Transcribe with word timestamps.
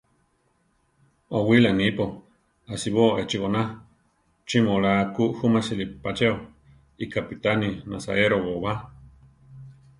Ówila 1.39 1.71
nipo; 1.79 2.05
ásiboo 2.73 3.17
échi 3.21 3.37
goná; 3.41 3.63
¿chí 4.47 4.57
mu 4.63 4.71
oláa 4.77 5.03
ku 5.15 5.23
júmasili 5.37 5.85
pa 6.01 6.09
cheo? 6.17 6.35
ikápitane 7.03 7.69
nasaérobo 7.89 8.51
ba. 8.63 8.73